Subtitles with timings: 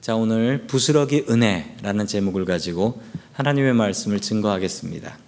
[0.00, 5.18] 자, 오늘 부스러기 은혜라는 제목을 가지고 하나님의 말씀을 증거하겠습니다.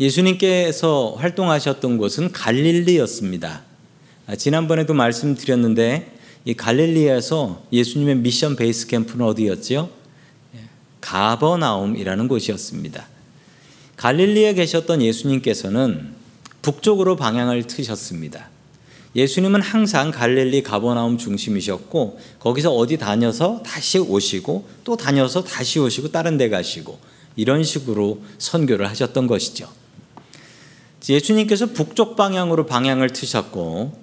[0.00, 3.62] 예수님께서 활동하셨던 곳은 갈릴리였습니다.
[4.26, 6.12] 아, 지난번에도 말씀드렸는데
[6.44, 9.88] 이 갈릴리에서 예수님의 미션 베이스 캠프는 어디였지요?
[10.56, 10.58] 예,
[11.00, 13.06] 가버나움이라는 곳이었습니다.
[13.96, 16.14] 갈릴리에 계셨던 예수님께서는
[16.62, 18.50] 북쪽으로 방향을 트셨습니다.
[19.16, 26.36] 예수님은 항상 갈릴리 가버나움 중심이셨고 거기서 어디 다녀서 다시 오시고 또 다녀서 다시 오시고 다른
[26.36, 26.98] 데 가시고
[27.36, 29.68] 이런 식으로 선교를 하셨던 것이죠.
[31.08, 34.02] 예수님께서 북쪽 방향으로 방향을 트셨고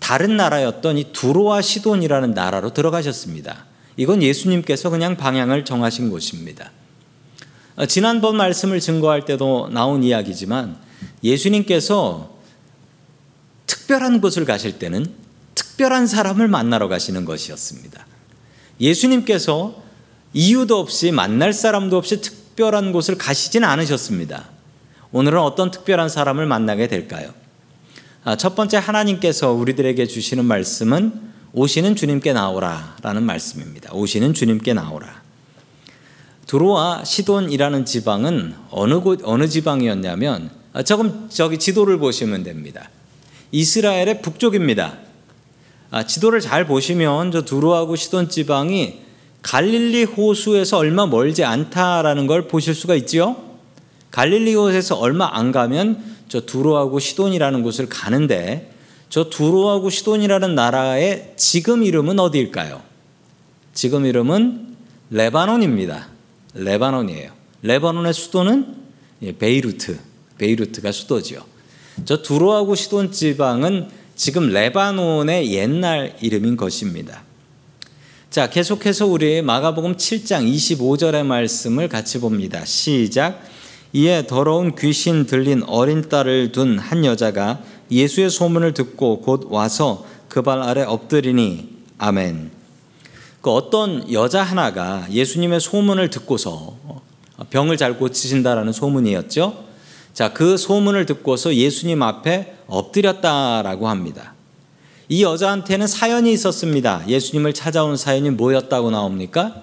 [0.00, 3.66] 다른 나라였던 이 두로와 시돈이라는 나라로 들어가셨습니다.
[3.96, 6.72] 이건 예수님께서 그냥 방향을 정하신 곳입니다.
[7.76, 10.76] 어, 지난번 말씀을 증거할 때도 나온 이야기지만
[11.22, 12.39] 예수님께서
[13.70, 15.06] 특별한 곳을 가실 때는
[15.54, 18.04] 특별한 사람을 만나러 가시는 것이었습니다.
[18.80, 19.80] 예수님께서
[20.32, 24.48] 이유도 없이 만날 사람도 없이 특별한 곳을 가시진 않으셨습니다.
[25.12, 27.32] 오늘은 어떤 특별한 사람을 만나게 될까요?
[28.24, 33.92] 아, 첫 번째 하나님께서 우리들에게 주시는 말씀은 오시는 주님께 나오라 라는 말씀입니다.
[33.92, 35.22] 오시는 주님께 나오라.
[36.46, 42.90] 두로와 시돈이라는 지방은 어느 곳, 어느 지방이었냐면, 아, 조금 저기 지도를 보시면 됩니다.
[43.52, 44.98] 이스라엘의 북쪽입니다.
[45.90, 49.00] 아, 지도를 잘 보시면 저 두로하고 시돈 지방이
[49.42, 53.36] 갈릴리 호수에서 얼마 멀지 않다라는 걸 보실 수가 있지요.
[54.10, 58.72] 갈릴리 호수에서 얼마 안 가면 저 두로하고 시돈이라는 곳을 가는데
[59.08, 62.82] 저 두로하고 시돈이라는 나라의 지금 이름은 어디일까요?
[63.74, 64.76] 지금 이름은
[65.10, 66.08] 레바논입니다.
[66.54, 67.32] 레바논이에요.
[67.62, 68.76] 레바논의 수도는
[69.22, 69.98] 예, 베이루트,
[70.38, 71.49] 베이루트가 수도지요.
[72.04, 77.22] 저 두로하고 시돈 지방은 지금 레바논의 옛날 이름인 것입니다.
[78.30, 82.64] 자, 계속해서 우리 마가복음 7장 25절의 말씀을 같이 봅니다.
[82.64, 83.42] 시작.
[83.92, 87.60] 이에 더러운 귀신 들린 어린 딸을 둔 한 여자가
[87.90, 92.52] 예수의 소문을 듣고 곧 와서 그 발 아래 엎드리니 아멘.
[93.40, 96.76] 그 어떤 여자 하나가 예수님의 소문을 듣고서
[97.50, 99.69] 병을 잘 고치신다라는 소문이었죠.
[100.12, 104.34] 자, 그 소문을 듣고서 예수님 앞에 엎드렸다라고 합니다.
[105.08, 107.02] 이 여자한테는 사연이 있었습니다.
[107.08, 109.62] 예수님을 찾아온 사연이 뭐였다고 나옵니까?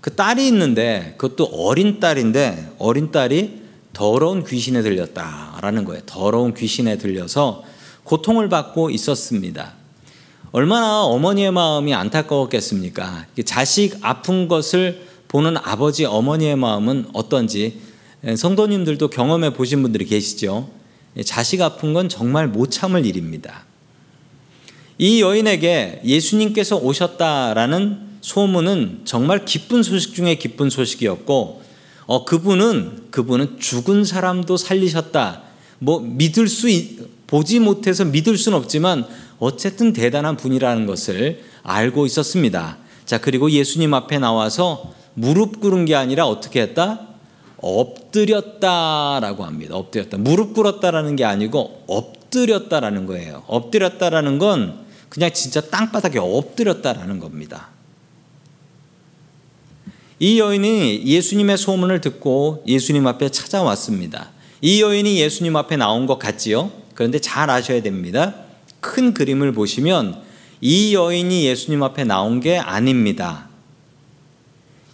[0.00, 6.02] 그 딸이 있는데 그것도 어린 딸인데 어린 딸이 더러운 귀신에 들렸다라는 거예요.
[6.06, 7.64] 더러운 귀신에 들려서
[8.04, 9.72] 고통을 받고 있었습니다.
[10.52, 13.26] 얼마나 어머니의 마음이 안타까웠겠습니까?
[13.44, 17.80] 자식 아픈 것을 보는 아버지 어머니의 마음은 어떤지
[18.36, 20.70] 성도님들도 경험해 보신 분들이 계시죠.
[21.24, 23.64] 자식 아픈 건 정말 못 참을 일입니다.
[24.98, 31.62] 이 여인에게 예수님께서 오셨다라는 소문은 정말 기쁜 소식 중에 기쁜 소식이었고,
[32.06, 35.42] 어, 그분은, 그분은 죽은 사람도 살리셨다.
[35.78, 36.68] 뭐, 믿을 수,
[37.26, 39.06] 보지 못해서 믿을 수는 없지만,
[39.38, 42.78] 어쨌든 대단한 분이라는 것을 알고 있었습니다.
[43.04, 47.06] 자, 그리고 예수님 앞에 나와서 무릎 꿇은 게 아니라 어떻게 했다?
[47.58, 49.76] 엎드렸다라고 합니다.
[49.76, 50.18] 엎드렸다.
[50.18, 53.44] 무릎 꿇었다라는 게 아니고 엎드렸다라는 거예요.
[53.46, 57.68] 엎드렸다라는 건 그냥 진짜 땅바닥에 엎드렸다라는 겁니다.
[60.18, 64.30] 이 여인이 예수님의 소문을 듣고 예수님 앞에 찾아왔습니다.
[64.62, 66.72] 이 여인이 예수님 앞에 나온 것 같지요?
[66.94, 68.34] 그런데 잘 아셔야 됩니다.
[68.80, 70.22] 큰 그림을 보시면
[70.60, 73.48] 이 여인이 예수님 앞에 나온 게 아닙니다.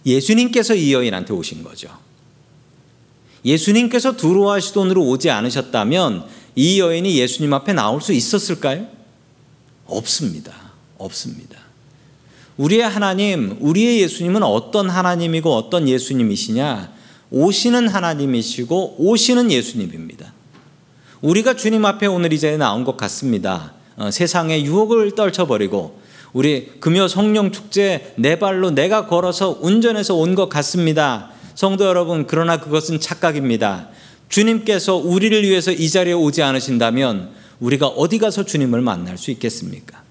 [0.05, 1.89] 예수님께서 이 여인한테 오신 거죠.
[3.45, 8.87] 예수님께서 두루와 시돈으로 오지 않으셨다면 이 여인이 예수님 앞에 나올 수 있었을까요?
[9.85, 10.53] 없습니다.
[10.97, 11.59] 없습니다.
[12.57, 16.93] 우리의 하나님, 우리의 예수님은 어떤 하나님이고 어떤 예수님이시냐?
[17.31, 20.31] 오시는 하나님이시고 오시는 예수님입니다.
[21.21, 23.73] 우리가 주님 앞에 오늘 이 자리에 나온 것 같습니다.
[23.95, 25.99] 어, 세상의 유혹을 떨쳐버리고
[26.33, 31.31] 우리 금요 성령 축제 내 발로 내가 걸어서 운전해서 온 것 같습니다.
[31.55, 33.89] 성도 여러분, 그러나 그것은 착각입니다.
[34.29, 40.01] 주님께서 우리를 위해서 이 자리에 오지 않으신다면 우리가 어디 가서 주님을 만날 수 있겠습니까?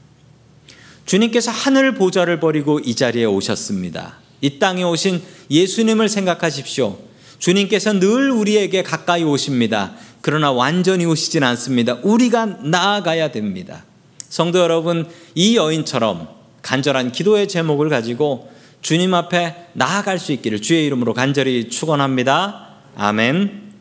[1.06, 4.18] 주님께서 하늘 보좌를 버리고 이 자리에 오셨습니다.
[4.40, 6.98] 이 땅에 오신 예수님을 생각하십시오.
[7.38, 9.94] 주님께서 늘 우리에게 가까이 오십니다.
[10.20, 11.98] 그러나 완전히 오시진 않습니다.
[12.02, 13.84] 우리가 나아가야 됩니다.
[14.28, 16.28] 성도 여러분, 이 여인처럼
[16.62, 18.48] 간절한 기도의 제목을 가지고
[18.82, 22.68] 주님 앞에 나아갈 수 있기를 주의 이름으로 간절히 축원합니다.
[22.96, 23.72] 아멘.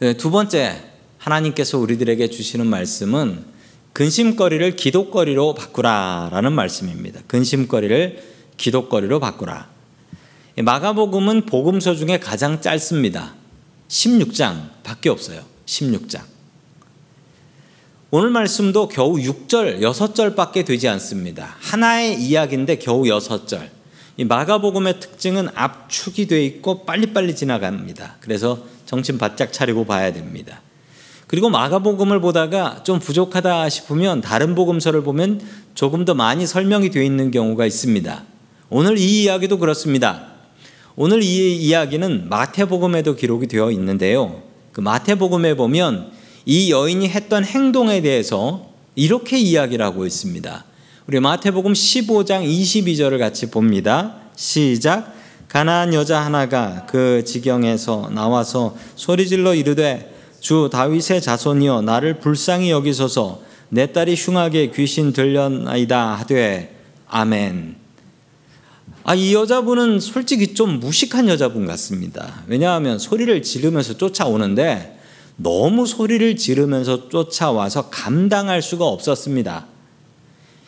[0.00, 0.82] 네, 두 번째
[1.18, 3.44] 하나님께서 우리들에게 주시는 말씀은
[3.92, 7.20] 근심거리를 기독거리로 바꾸라라는 말씀입니다.
[7.26, 8.22] 근심거리를
[8.56, 9.68] 기독거리로 바꾸라.
[10.56, 13.34] 마가복음은 복음서 중에 가장 짧습니다.
[13.88, 15.42] 16장밖에 없어요.
[15.66, 16.22] 16장.
[18.12, 21.54] 오늘 말씀도 겨우 6절, 6절밖에 되지 않습니다.
[21.60, 23.68] 하나의 이야기인데 겨우 6절.
[24.16, 28.16] 이 마가복음의 특징은 압축이 돼 있고 빨리빨리 지나갑니다.
[28.18, 30.60] 그래서 정신 바짝 차리고 봐야 됩니다.
[31.28, 35.40] 그리고 마가복음을 보다가 좀 부족하다 싶으면 다른 복음서를 보면
[35.76, 38.24] 조금 더 많이 설명이 되어 있는 경우가 있습니다.
[38.70, 40.32] 오늘 이 이야기도 그렇습니다.
[40.96, 44.42] 오늘 이 이야기는 마태복음에도 기록이 되어 있는데요.
[44.72, 50.64] 그 마태복음에 보면 이 여인이 했던 행동에 대해서 이렇게 이야기를 하고 있습니다.
[51.06, 54.16] 우리 마태복음 15장 22절을 같이 봅니다.
[54.36, 55.14] 시작.
[55.48, 63.92] 가나안 여자 하나가 그 지경에서 나와서 소리질러 이르되 주 다윗의 자손이여 나를 불쌍히 여기소서 내
[63.92, 66.76] 딸이 흉하게 귀신 들렸나이다 하되
[67.08, 67.76] 아멘.
[69.02, 72.42] 아, 이 여자분은 솔직히 좀 무식한 여자분 같습니다.
[72.46, 74.99] 왜냐하면 소리를 지르면서 쫓아오는데
[75.42, 79.66] 너무 소리를 지르면서 쫓아와서 감당할 수가 없었습니다.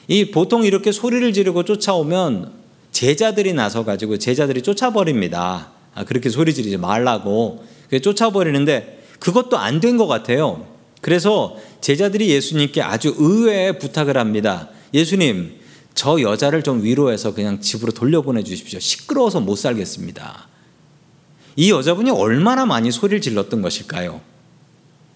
[0.09, 2.53] 이 보통 이렇게 소리를 지르고 쫓아오면
[2.91, 5.73] 제자들이 나서 가지고 제자들이 쫓아버립니다.
[5.95, 7.65] 아, 그렇게 소리 지르지 말라고
[8.03, 10.67] 쫓아버리는데 그것도 안 된 것 같아요.
[11.01, 14.69] 그래서 제자들이 예수님께 아주 의외의 부탁을 합니다.
[14.95, 15.61] 예수님,
[15.95, 18.79] 저 여자를 좀 위로해서 그냥 집으로 돌려보내 주십시오.
[18.81, 20.49] 시끄러워서 못 살겠습니다.
[21.57, 24.21] 이 여자분이 얼마나 많이 소리를 질렀던 것일까요?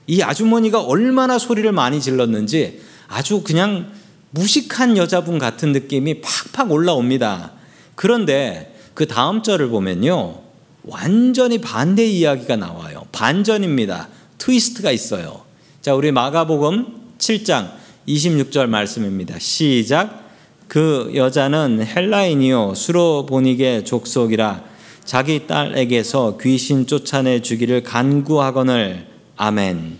[0.07, 3.93] 이 아주머니가 얼마나 소리를 많이 질렀는지 아주 그냥
[4.31, 7.53] 무식한 여자분 같은 느낌이 팍팍 올라옵니다.
[7.95, 10.43] 그런데 그 다음 절을 보면요.
[10.85, 13.07] 완전히 반대 이야기가 나와요.
[13.13, 14.09] 반전입니다.
[14.39, 15.43] 트위스트가 있어요.
[15.81, 16.87] 자, 우리 마가복음
[17.19, 17.73] 7장
[18.07, 19.39] 26절 말씀입니다.
[19.39, 20.25] 시작.
[20.69, 24.65] 그 여자는 헬라인이요 수로보닉의 족속이라
[25.05, 29.99] 자기 딸에게서 귀신 쫓아내 주기를 간구하거늘 아멘.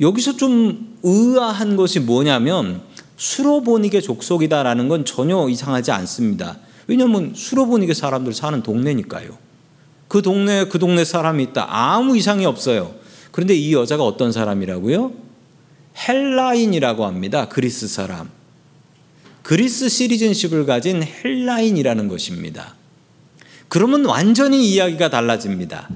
[0.00, 2.82] 여기서 좀 의아한 것이 뭐냐면
[3.16, 6.58] 수로보닉의 족속이다라는 건 전혀 이상하지 않습니다.
[6.86, 9.38] 왜냐하면 수로보닉의 사람들 사는 동네니까요.
[10.08, 11.66] 그 동네에 그 동네 사람이 있다.
[11.68, 12.94] 아무 이상이 없어요.
[13.30, 15.12] 그런데 이 여자가 어떤 사람이라고요?
[15.96, 17.48] 헬라인이라고 합니다.
[17.48, 18.30] 그리스 사람.
[19.42, 22.74] 그리스 시리즌십을 가진 헬라인이라는 것입니다.
[23.68, 25.88] 그러면 완전히 이야기가 달라집니다.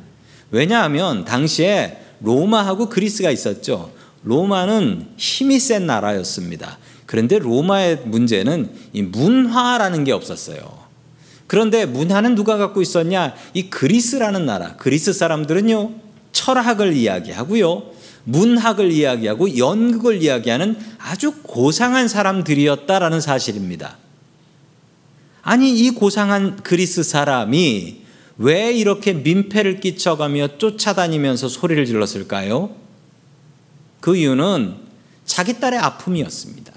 [0.51, 3.93] 왜냐하면 당시에 로마하고 그리스가 있었죠.
[4.23, 6.79] 로마는 힘이 센 나라였습니다.
[7.07, 10.87] 그런데 로마의 문제는 이 문화라는 게 없었어요.
[11.47, 13.35] 그런데 문화는 누가 갖고 있었냐?
[13.55, 14.75] 이 그리스라는 나라.
[14.77, 15.93] 그리스 사람들은요,
[16.33, 17.85] 철학을 이야기하고요,
[18.25, 23.99] 문학을 이야기하고 연극을 이야기하는 아주 고상한 사람들이었다라는 사실입니다.
[25.43, 28.06] 아니, 이 고상한 그리스 사람이
[28.39, 32.75] 왜 이렇게 민폐를 끼쳐가며 쫓아다니면서 소리를 질렀을까요?
[34.01, 34.77] 그 이유는
[35.25, 36.73] 자기 딸의 아픔이었습니다.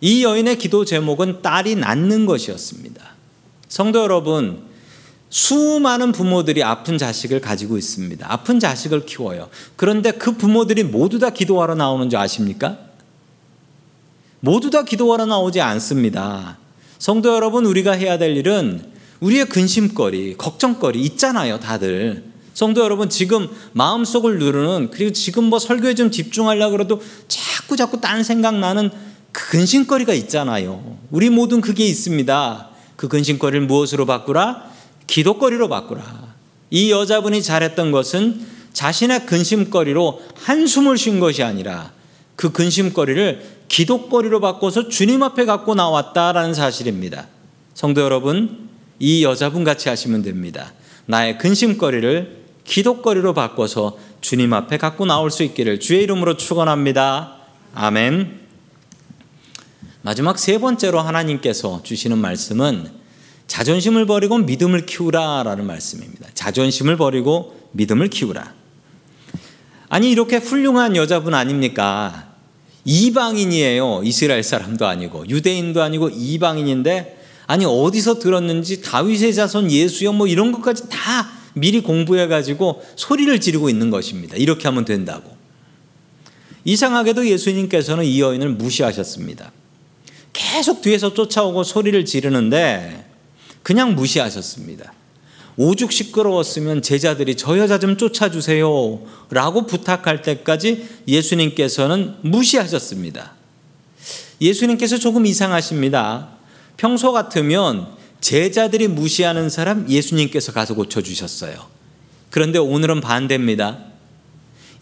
[0.00, 3.02] 이 여인의 기도 제목은 딸이 낳는 것이었습니다.
[3.68, 4.62] 성도 여러분,
[5.30, 8.24] 수많은 부모들이 아픈 자식을 가지고 있습니다.
[8.30, 9.48] 아픈 자식을 키워요.
[9.74, 12.78] 그런데 그 부모들이 모두 다 기도하러 나오는지 아십니까?
[14.38, 16.58] 모두 다 기도하러 나오지 않습니다.
[16.98, 18.93] 성도 여러분, 우리가 해야 될 일은
[19.24, 22.24] 우리의 근심거리, 걱정거리 있잖아요, 다들.
[22.52, 28.22] 성도 여러분, 지금 마음속을 누르는, 그리고 지금 뭐 설교에 좀 집중하려고 그래도 자꾸 자꾸 딴
[28.22, 28.90] 생각 나는
[29.32, 30.98] 그 근심거리가 있잖아요.
[31.10, 32.68] 우리 모든 그게 있습니다.
[32.96, 34.70] 그 근심거리를 무엇으로 바꾸라?
[35.06, 36.34] 기도거리로 바꾸라.
[36.70, 41.92] 이 여자분이 잘했던 것은 자신의 근심거리로 한숨을 쉰 것이 아니라
[42.36, 47.26] 그 근심거리를 기도거리로 바꿔서 주님 앞에 갖고 나왔다라는 사실입니다.
[47.72, 48.64] 성도 여러분,
[48.98, 50.72] 이 여자분 같이 하시면 됩니다.
[51.06, 57.36] 나의 근심거리를 기도거리로 바꿔서 주님 앞에 갖고 나올 수 있기를 주의 이름으로 축원합니다.
[57.74, 58.40] 아멘.
[60.02, 62.90] 마지막 세 번째로 하나님께서 주시는 말씀은
[63.46, 66.28] 자존심을 버리고 믿음을 키우라라는 말씀입니다.
[66.34, 68.54] 자존심을 버리고 믿음을 키우라.
[69.88, 72.32] 아니 이렇게 훌륭한 여자분 아닙니까?
[72.84, 74.02] 이방인이에요.
[74.04, 80.88] 이스라엘 사람도 아니고 유대인도 아니고 이방인인데 아니 어디서 들었는지 다윗의 자손 예수여 뭐 이런 것까지
[80.88, 84.36] 다 미리 공부해 가지고 소리를 지르고 있는 것입니다.
[84.36, 85.34] 이렇게 하면 된다고.
[86.64, 89.52] 이상하게도 예수님께서는 이 여인을 무시하셨습니다.
[90.32, 93.06] 계속 뒤에서 쫓아오고 소리를 지르는데
[93.62, 94.92] 그냥 무시하셨습니다.
[95.56, 99.00] 오죽 시끄러웠으면 제자들이 저 여자 좀 쫓아주세요.
[99.30, 103.34] 라고 부탁할 때까지 예수님께서는 무시하셨습니다.
[104.40, 106.33] 예수님께서 조금 이상하십니다.
[106.76, 107.86] 평소 같으면
[108.20, 111.54] 제자들이 무시하는 사람 예수님께서 가서 고쳐주셨어요.
[112.30, 113.78] 그런데 오늘은 반대입니다.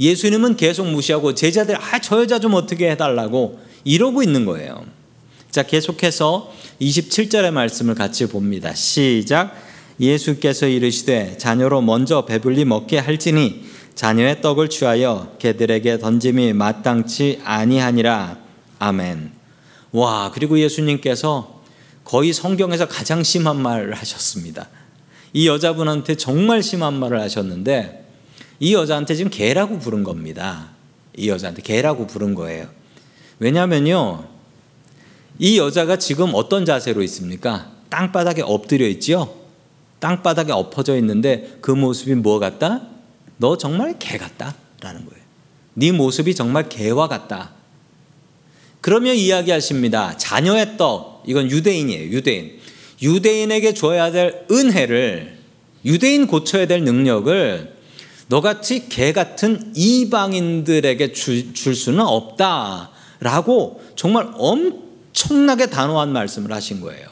[0.01, 4.85] 예수님은 계속 무시하고 제자들, 아, 저 여자 좀 어떻게 해달라고 이러고 있는 거예요.
[5.51, 8.73] 자, 계속해서 27절의 말씀을 같이 봅니다.
[8.75, 9.55] 시작.
[10.01, 18.39] 예수께서 이르시되 자녀로 먼저 배불리 먹게 할지니 자녀의 떡을 취하여 개들에게 던짐이 마땅치 아니하니라.
[18.79, 19.33] 아멘.
[19.93, 21.52] 와, 그리고 예수님께서
[22.13, 24.69] 거의 성경에서 가장 심한 말을 하셨습니다.
[25.33, 28.07] 이 여자분한테 정말 심한 말을 하셨는데
[28.61, 30.73] 이 여자한테 지금 개라고 부른 겁니다.
[31.17, 32.69] 이 여자한테 개라고 부른 거예요.
[33.39, 34.29] 왜냐면요.
[35.39, 37.73] 이 여자가 지금 어떤 자세로 있습니까?
[37.89, 39.35] 땅바닥에 엎드려 있지요?
[39.99, 42.83] 땅바닥에 엎어져 있는데 그 모습이 뭐 같다?
[43.39, 44.55] 너 정말 개 같다?
[44.83, 45.25] 라는 거예요.
[45.73, 47.53] 네 모습이 정말 개와 같다.
[48.83, 50.19] 그러면 이야기하십니다.
[50.19, 52.11] 자녀의 떡, 이건 유대인이에요.
[52.11, 52.59] 유대인.
[53.01, 55.39] 유대인에게 줘야 될 은혜를,
[55.85, 57.77] 유대인 고쳐야 될 능력을
[58.27, 62.91] 너같이 개 같은 이방인들에게 줄, 줄 수는 없다.
[63.21, 67.07] 라고 정말 엄청나게 단호한 말씀을 하신 거예요.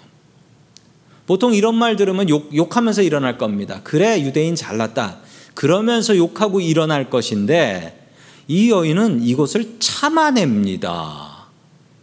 [1.27, 3.81] 보통 이런 말 들으면 욕, 욕하면서 일어날 겁니다.
[3.85, 5.19] 그래, 유대인 잘났다.
[5.55, 8.09] 그러면서 욕하고 일어날 것인데
[8.49, 11.30] 이 여인은 이것을 참아냅니다.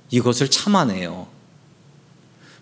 [0.09, 1.27] 이것을 참아내요.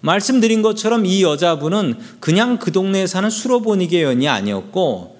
[0.01, 5.19] 말씀드린 것처럼 이 여자분은 그냥 그 동네에 사는 수로보니게 여인이 아니었고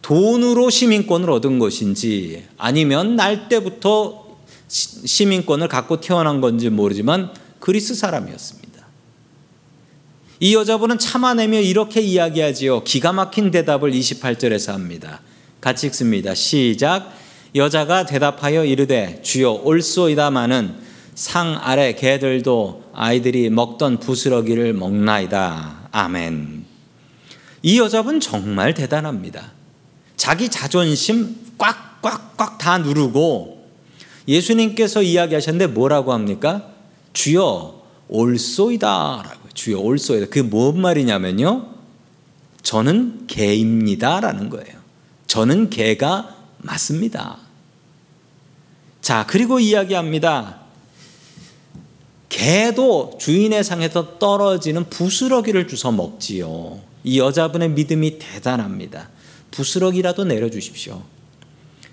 [0.00, 4.38] 돈으로 시민권을 얻은 것인지 아니면 날 때부터
[4.68, 8.62] 시민권을 갖고 태어난 건지 모르지만 그리스 사람이었습니다.
[10.40, 12.82] 이 여자분은 참아내며 이렇게 이야기하지요.
[12.82, 15.20] 기가 막힌 대답을 28절에서 합니다.
[15.60, 16.34] 같이 읽습니다.
[16.34, 17.12] 시작.
[17.54, 20.74] 여자가 대답하여 이르되 주여 올소이다마는
[21.14, 25.88] 상 아래 개들도 아이들이 먹던 부스러기를 먹나이다.
[25.92, 26.64] 아멘.
[27.62, 29.52] 이 여자분 정말 대단합니다.
[30.16, 33.68] 자기 자존심 꽉꽉꽉 다 누르고
[34.26, 36.70] 예수님께서 이야기하셨는데 뭐라고 합니까?
[37.12, 40.26] 주여 올소이다라고 주여 올소이다.
[40.26, 41.68] 그게 뭔 말이냐면요.
[42.62, 44.80] 저는 개입니다라는 거예요.
[45.26, 47.38] 저는 개가 맞습니다.
[49.00, 50.61] 자, 그리고 이야기합니다.
[52.32, 56.80] 개도 주인의 상에서 떨어지는 부스러기를 주워 먹지요.
[57.04, 59.10] 이 여자분의 믿음이 대단합니다.
[59.50, 61.02] 부스러기라도 내려주십시오.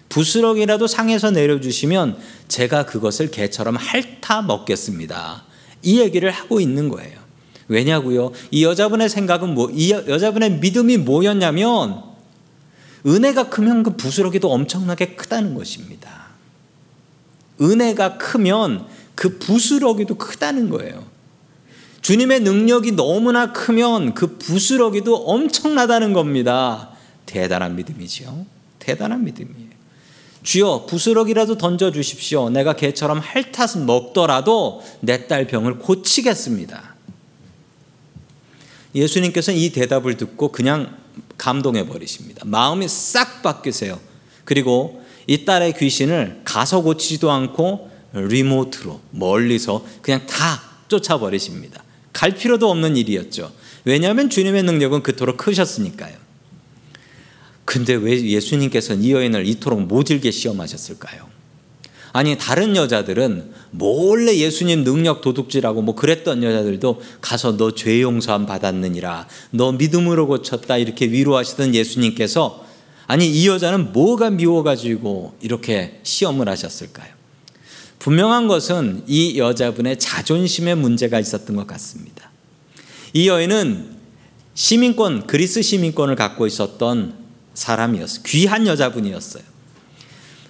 [0.08, 2.18] 부스러기라도 상에서 내려주시면
[2.48, 5.44] 제가 그것을 개처럼 핥아 먹겠습니다.
[5.84, 7.20] 이 얘기를 하고 있는 거예요.
[7.68, 8.32] 왜냐고요?
[8.50, 12.02] 이 여자분의 생각은 뭐, 이 여자분의 믿음이 뭐였냐면
[13.06, 16.30] 은혜가 크면 그 부스러기도 엄청나게 크다는 것입니다.
[17.62, 18.88] 은혜가 크면
[19.20, 21.06] 그 부스러기도 크다는 거예요.
[22.00, 26.92] 주님의 능력이 너무나 크면 그 부스러기도 엄청나다는 겁니다.
[27.26, 28.46] 대단한 믿음이지요.
[28.80, 29.72] 대단한 믿음이에요.
[30.44, 32.50] 주여 부스러기라도 던져 주십시오.
[32.50, 36.96] 내가 개처럼 핥아서 먹더라도 내 딸 병을 고치겠습니다.
[38.96, 40.96] 예수님께서는 이 대답을 듣고 그냥
[41.38, 42.44] 감동해 버리십니다.
[42.46, 44.00] 마음이 싹 바뀌세요.
[44.46, 51.84] 그리고 이 딸의 귀신을 가서 고치지도 않고 리모트로 멀리서 그냥 다 쫓아버리십니다.
[52.14, 53.52] 갈 필요도 없는 일이었죠.
[53.86, 56.16] 왜냐하면 주님의 능력은 그토록 크셨으니까요.
[57.66, 61.30] 근데 왜 예수님께서는 이 여인을 이토록 모질게 시험하셨을까요?
[62.12, 69.28] 아니 다른 여자들은 몰래 예수님 능력 도둑질하고 뭐 그랬던 여자들도 가서 너 죄 용서함 받았느니라
[69.52, 72.66] 너 믿음으로 고쳤다 이렇게 위로하시던 예수님께서
[73.06, 77.19] 아니 이 여자는 뭐가 미워가지고 이렇게 시험을 하셨을까요?
[78.00, 82.32] 분명한 것은 이 여자분의 자존심에 문제가 있었던 것 같습니다.
[83.14, 83.98] 이 여인은
[84.54, 87.14] 시민권, 그리스 시민권을 갖고 있었던
[87.54, 88.24] 사람이었어요.
[88.26, 89.44] 귀한 여자분이었어요.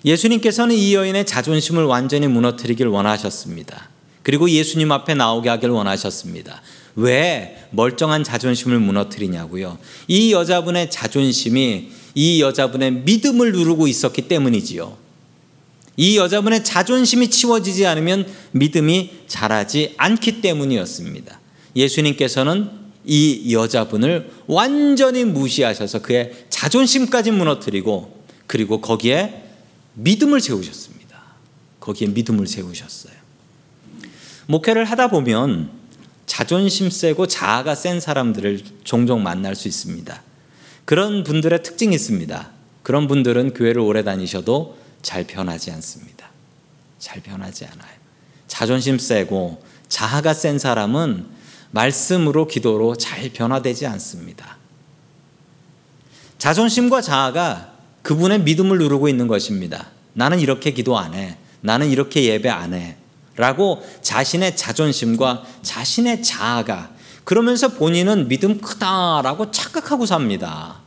[0.06, 3.89] 예수님께서는 이 여인의 자존심을 완전히 무너뜨리길 원하셨습니다.
[4.24, 6.62] 그리고 예수님 앞에 나오게 하길 원하셨습니다.
[6.96, 9.77] 왜 멀쩡한 자존심을 무너뜨리냐고요?
[10.08, 15.09] 이 여자분의 자존심이 이 여자분의 믿음을 누르고 있었기 때문이지요.
[16.00, 21.38] 이 여자분의 자존심이 치워지지 않으면 믿음이 자라지 않기 때문이었습니다.
[21.75, 22.70] 예수님께서는
[23.03, 29.44] 이 여자분을 완전히 무시하셔서 그의 자존심까지 무너뜨리고 그리고 거기에
[29.96, 31.22] 믿음을 세우셨습니다.
[31.82, 33.13] 거기에 믿음을 세우셨어요.
[34.48, 35.70] 목회를 하다 보면
[36.25, 40.24] 자존심 세고 자아가 센 사람들을 종종 만날 수 있습니다.
[40.86, 42.51] 그런 분들의 특징이 있습니다.
[42.84, 46.29] 그런 분들은 교회를 오래 다니셔도 잘 변하지 않습니다.
[47.00, 48.00] 잘 변하지 않아요.
[48.48, 51.27] 자존심 세고 자아가 센 사람은
[51.72, 54.58] 말씀으로 기도로 잘 변화되지 않습니다.
[56.38, 59.88] 자존심과 자아가 그분의 믿음을 누르고 있는 것입니다.
[60.13, 61.38] 나는 이렇게 기도 안 해.
[61.62, 62.98] 나는 이렇게 예배 안 해.
[63.36, 66.91] 라고 자신의 자존심과 자신의 자아가
[67.24, 70.82] 그러면서 본인은 믿음 크다라고 착각하고 삽니다.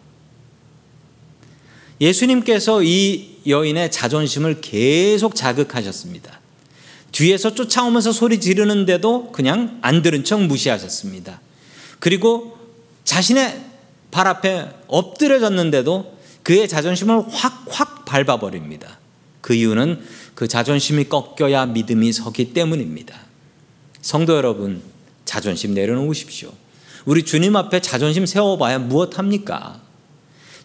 [2.00, 6.40] 예수님께서 이 여인의 자존심을 계속 자극하셨습니다.
[7.12, 11.40] 뒤에서 쫓아오면서 소리 지르는데도 그냥 안 들은 척 무시하셨습니다.
[11.98, 12.56] 그리고
[13.04, 13.64] 자신의
[14.10, 18.98] 발 앞에 엎드려졌는데도 그의 자존심을 확, 확 밟아버립니다.
[19.40, 20.02] 그 이유는
[20.34, 23.20] 그 자존심이 꺾여야 믿음이 서기 때문입니다.
[24.00, 24.82] 성도 여러분,
[25.24, 26.52] 자존심 내려놓으십시오.
[27.04, 29.81] 우리 주님 앞에 자존심 세워봐야 무엇합니까?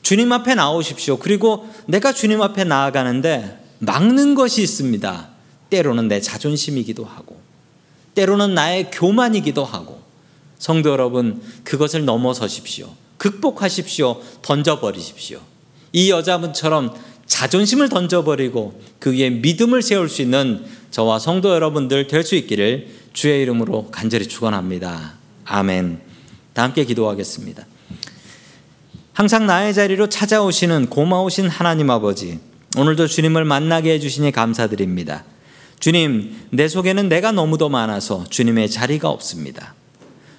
[0.02, 1.18] 주님 앞에 나오십시오.
[1.18, 5.30] 그리고 내가 주님 앞에 나아가는데 막는 것이 있습니다.
[5.70, 7.40] 때로는 내 자존심이기도 하고,
[8.16, 10.02] 때로는 나의 교만이기도 하고,
[10.60, 12.90] 성도 여러분, 그것을 넘어서십시오.
[13.18, 14.22] 극복하십시오.
[14.42, 15.40] 던져버리십시오.
[15.94, 16.94] 이 여자분처럼
[17.26, 23.42] 자존심을 던져버리고 그 위에 믿음을 세울 수 있는 저와 성도 여러분들 될 수 있기를 주의
[23.42, 25.16] 이름으로 간절히 축원합니다.
[25.46, 26.02] 아멘.
[26.54, 27.66] 다 함께 기도하겠습니다.
[29.18, 32.38] 항상 나의 자리로 찾아오시는 고마우신 하나님 아버지,
[32.78, 35.24] 오늘도 주님을 만나게 해주시니 감사드립니다.
[35.80, 39.74] 주님, 내 속에는 내가 너무도 많아서 주님의 자리가 없습니다.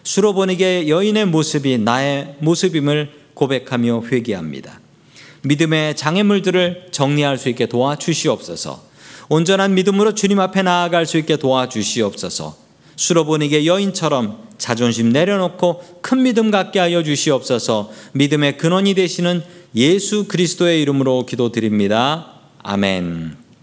[0.05, 4.79] 수로 보니게 여인의 모습이 나의 모습임을 고백하며 회개합니다.
[5.43, 8.85] 믿음의 장애물들을 정리할 수 있게 도와주시옵소서.
[9.29, 12.68] 온전한 믿음으로 주님 앞에 나아갈 수 있게 도와주시옵소서.
[12.99, 17.91] 수로 보니게 여인처럼 자존심 내려놓고 큰 믿음 갖게 하여 주시옵소서.
[18.13, 19.43] 믿음의 근원이 되시는
[19.77, 22.33] 예수 그리스도의 이름으로 기도드립니다.
[22.65, 23.48] 아멘.